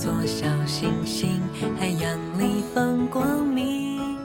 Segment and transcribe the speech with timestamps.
[0.00, 1.28] 座小星星，
[1.78, 4.16] 海洋里放光明。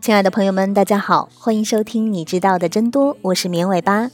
[0.00, 4.08] 亲爱的朋友们，大家好，欢迎收听《你知道的真多》，我是绵尾巴。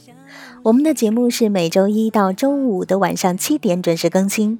[0.63, 4.57] 我们的节目是每周一到周五的晚上七点准时更新。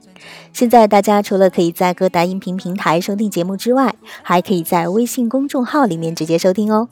[0.53, 6.89] 现在大家除了可以在各大音频平台收听节目之外，还可以在微信公众号里面直接收听哦。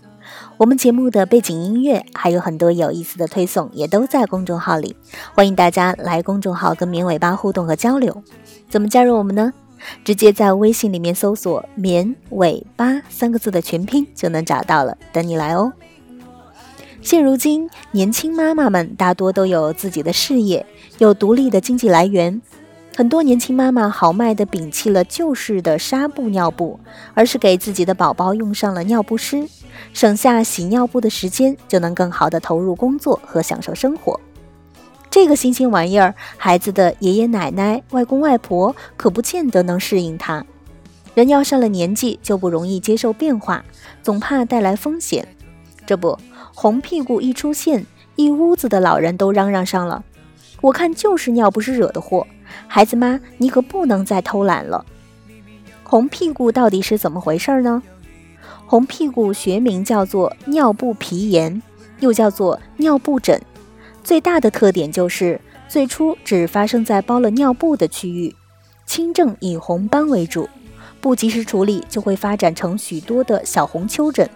[0.58, 4.96] 我们节目的背景音乐还有很多有意思的推送，也都在公众号里。
[5.34, 8.24] 欢迎大家来公众号跟绵尾巴互动和交流。
[8.70, 9.54] 怎么加入我们呢？
[10.06, 15.74] 直接在微信里面搜索“绵尾巴”三个字的全拼就能找到了，等你来哦。
[17.02, 20.66] 现如今，年轻妈妈们大多都有自己的事业，
[21.00, 22.42] 有独立的经济来源。
[22.96, 26.80] 很多年轻妈妈豪迈地摒弃了旧式的纱布尿布，
[27.14, 29.46] 而是给自己的宝宝用上了尿不湿。
[29.92, 34.20] 省下洗尿布的时间，就能更好的投入工作和享受生活。
[35.10, 40.46] 这个新鲜玩意儿，孩子的爷爷奶奶、外公外婆可不见得能适应它。
[41.14, 43.64] 人要上了年纪，就不容易接受变化，
[44.02, 45.28] 总怕带来风险。
[45.86, 46.18] 这不，
[46.56, 50.04] 红屁股一出现，一屋子的老人都嚷嚷上了
[50.62, 52.26] ：“我看就是尿不湿惹的祸，
[52.68, 54.84] 孩子妈，你可不能再偷懒了。”
[55.84, 57.84] 红屁股到底是怎么回事呢？
[58.74, 61.62] 红屁股学名叫做尿布皮炎，
[62.00, 63.40] 又叫做尿布疹。
[64.04, 65.40] 最大的特点就是
[65.70, 68.34] 最初只发生在包了尿布的区域，
[68.88, 70.50] 轻症以红斑为主，
[71.00, 74.28] 不及时处理就会发展成许多的小红丘疹，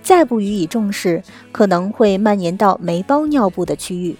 [0.00, 4.16] 再不予以重视，可能会蔓延到没包尿布的区域，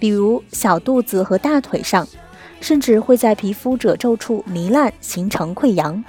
[0.00, 2.04] 比如小肚子和大腿上，
[2.60, 6.02] 甚至会在皮肤褶皱处糜烂，形成溃疡。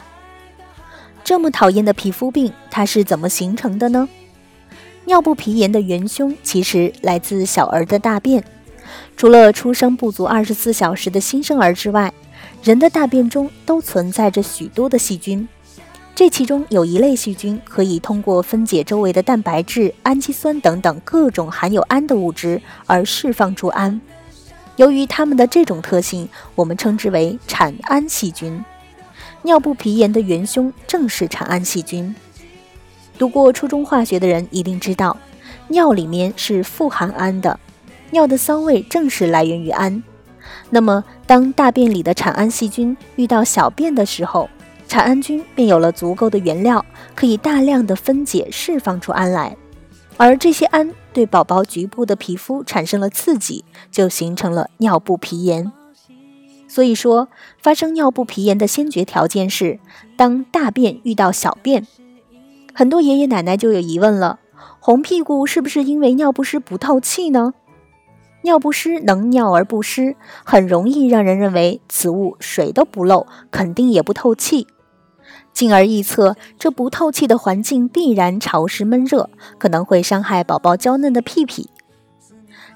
[1.25, 4.08] 这么讨厌的皮肤病，它是怎么形成的呢？
[5.06, 8.44] 尿布皮炎的元凶其实来自小儿的大便。
[9.18, 12.14] 除了出生不足二十四小时的新生儿之外，
[12.62, 15.47] 人的大便中都存在着许多的细菌。
[16.14, 24.00] 这其中有一类细菌可以通过分解周围的蛋白质、氨基酸等等各种含有氨的物质而释放出氨。
[24.75, 28.64] 由于它们的这种特性，我们称之为产氨细菌。
[29.45, 32.16] 尿布皮炎的元凶正是产氨细菌。
[33.16, 35.16] 读过初中化学的人一定知道，
[35.67, 37.59] 尿里面是富含氨的，
[38.09, 40.01] 尿的骚味正是来源于氨。
[40.72, 44.50] 那么，当大便里的产氨细菌遇到小便的时候，
[44.88, 49.55] 产氨菌便有了足够的原料，可以大量的分解释放出氨来。
[50.17, 55.72] 而这些氨对宝宝局部的皮肤产生了刺激，就形成了尿布皮炎。
[56.75, 59.80] 所以说，发生尿布皮炎的先决条件是，
[60.18, 61.88] 当大便遇到小便。
[62.74, 64.40] 很多爷爷奶奶就有疑问了：
[64.81, 67.53] 红屁股是不是因为尿不湿不透气呢？
[68.41, 74.68] 尿不湿能尿而不湿，很容易让人认为此物水都不漏，肯定也不透气。
[75.53, 81.69] 进而臆测，这不透气的环境必然潮湿闷热，可能会伤害宝宝娇嫩的屁屁。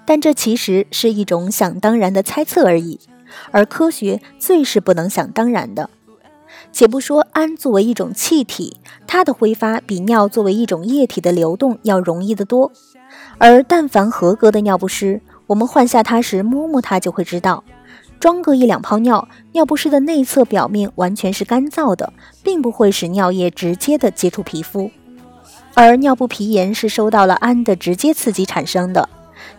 [0.06, 3.02] 但这其实是一种想当然的猜测而已。
[3.52, 5.90] 而科学最是不能想当然的。
[6.72, 12.72] 且不说氨作为一种气体，它的挥发比尿作为一种液体的流动要容易得多。
[13.38, 17.64] 而但凡合格的尿不湿，我们换下它时摸摸它就会知道，
[18.20, 22.14] 装个一两泡尿，尿不湿的内侧表面完全是干燥的，
[22.44, 24.92] 并不会使尿液直接的接触皮肤。
[25.76, 29.08] 而尿布皮炎是受到了氨的直接刺激产生的。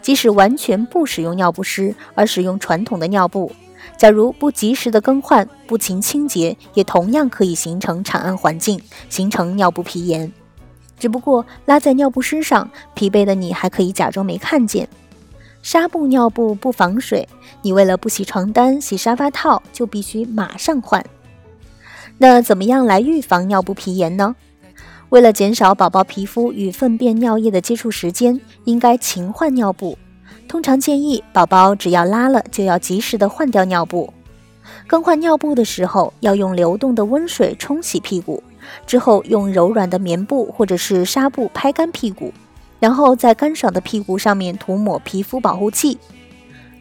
[0.03, 3.53] 即使完全不使用尿不湿，而使用传统的尿布，
[3.97, 10.33] 假如不及时的更换、不勤清洁，也同样可以形成产氨环境，形成尿布皮炎。
[10.99, 14.89] 只不过拉在尿不湿上，疲惫的你还可以假装没看见。
[15.63, 17.29] 纱布尿布不防水，
[17.63, 21.05] 你为了不洗床单、洗沙发套，就必须马上换。
[22.19, 24.37] 那怎么样来预防尿布皮炎呢？
[25.11, 29.99] 为了减少宝宝皮肤与粪便尿液的接触时间，应该勤换尿布。
[30.47, 34.13] 通常建议宝宝只要拉了就要及时的换掉尿布。
[34.87, 38.41] 更换尿布的时候，要用流动的温水冲洗屁股，
[38.87, 42.33] 之后用柔软的棉布或者是纱布拍干屁股，
[42.79, 45.99] 然后在干爽的屁股上面涂抹皮肤保护剂，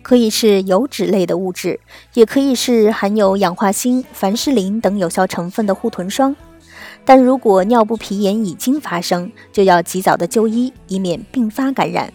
[0.04, 1.80] 可以是油脂类的物质，
[2.14, 6.36] 也可以是含有氧化锌、凡士林等有效成分的护臀霜。
[7.06, 12.12] 但如果尿布皮炎已经发生，就要及早的就医，以免并发感染。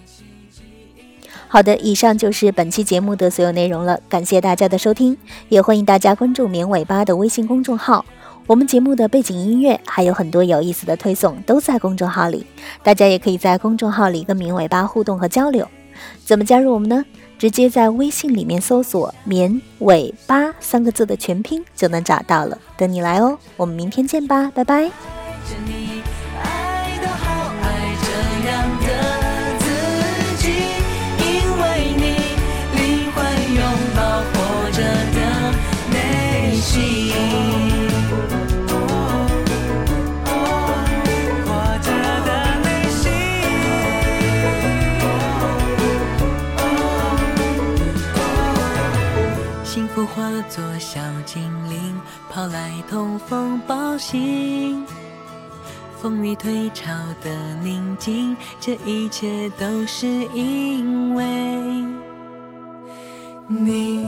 [1.49, 5.17] 好的，以上就是本期节目的所有内容了，感谢大家的收听，
[5.49, 8.05] 也欢迎大家关注“绵尾巴”的微信公众号。
[8.47, 12.45] 我们节目的背景音乐还有很多有意思的推送都在公众号里，
[12.83, 15.67] 大家也可以在公众号里跟“绵尾巴”互动和交流。
[16.25, 17.05] 怎么加入我们呢？
[17.37, 23.39] 直接在微信里面搜索“绵尾巴”三个字的全拼就能找到了，等你来哦。
[23.57, 24.91] 我们明天见吧，拜拜。
[52.35, 54.85] 跑来通风报信，
[56.03, 56.93] 风雨退潮
[57.23, 57.31] 的
[57.63, 61.25] 宁静，这一切都是因为
[63.47, 64.05] 你。